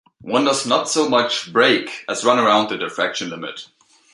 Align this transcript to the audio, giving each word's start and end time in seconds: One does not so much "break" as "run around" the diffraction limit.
One 0.23 0.45
does 0.45 0.65
not 0.65 0.89
so 0.89 1.07
much 1.07 1.53
"break" 1.53 2.05
as 2.09 2.25
"run 2.25 2.39
around" 2.39 2.69
the 2.69 2.77
diffraction 2.79 3.29
limit. 3.29 3.67